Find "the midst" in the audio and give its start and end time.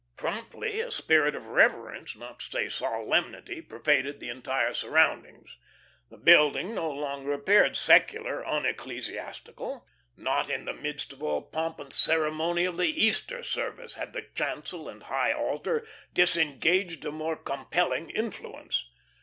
10.65-11.13